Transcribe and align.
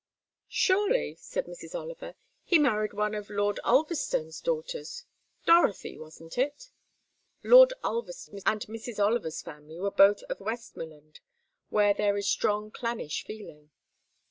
"Surely," 0.49 1.13
said 1.19 1.45
Mrs. 1.45 1.75
Oliver, 1.79 2.15
"he 2.43 2.57
married 2.57 2.91
one 2.91 3.13
of 3.13 3.29
Lord 3.29 3.59
Ulverstone's 3.63 4.41
daughters 4.41 5.05
Dorothy, 5.45 5.95
wasn't 5.99 6.39
it." 6.39 6.71
(Lord 7.43 7.71
Ulverstone 7.83 8.39
and 8.47 8.61
Mrs. 8.61 8.97
Oliver's 8.97 9.43
family 9.43 9.77
were 9.79 9.91
both 9.91 10.23
of 10.23 10.39
Westmorland, 10.39 11.19
where 11.69 11.93
there 11.93 12.17
is 12.17 12.27
strong 12.27 12.71
clannish 12.71 13.23
feeling.) 13.25 13.69